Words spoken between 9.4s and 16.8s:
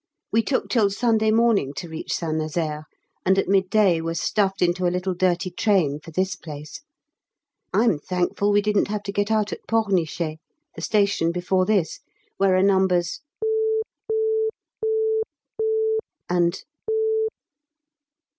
at Pornichet, the station before this, where are Nos.,,,, and